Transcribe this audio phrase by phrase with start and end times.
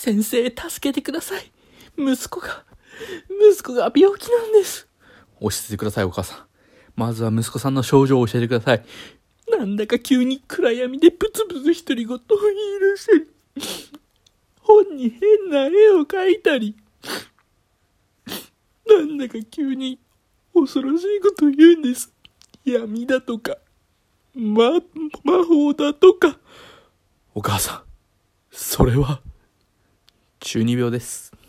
[0.00, 1.52] 先生、助けてください。
[1.98, 2.64] 息子が、
[3.52, 4.88] 息子が病気なんです。
[5.38, 6.38] 落ち着いてください、お母さん。
[6.96, 8.84] まずは息子さんの症状を教えてください。
[9.50, 12.26] なんだか急に暗闇でブツブツ独り言を言い
[12.80, 13.26] 出したり、
[14.62, 16.74] 本に変な絵を描いたり、
[18.88, 20.00] なんだか急に
[20.54, 22.10] 恐ろしいことを言うんです。
[22.64, 23.58] 闇だとか、
[24.34, 24.80] ま、
[25.24, 26.38] 魔法だとか。
[27.34, 27.82] お母さん、
[28.50, 29.20] それは、
[30.52, 31.39] 中二病です。